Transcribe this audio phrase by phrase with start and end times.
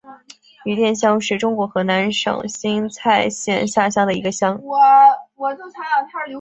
[0.63, 4.59] 余店乡是中国河南省新蔡县下辖的一个乡。